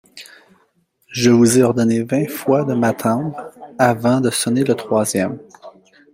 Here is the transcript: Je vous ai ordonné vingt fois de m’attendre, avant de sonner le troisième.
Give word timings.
Je 1.11 1.29
vous 1.29 1.59
ai 1.59 1.61
ordonné 1.61 2.01
vingt 2.01 2.27
fois 2.27 2.63
de 2.65 2.73
m’attendre, 2.73 3.37
avant 3.77 4.19
de 4.19 4.31
sonner 4.31 4.63
le 4.63 4.73
troisième. 4.73 5.37